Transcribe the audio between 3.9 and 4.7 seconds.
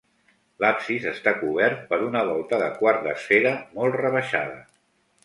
rebaixada.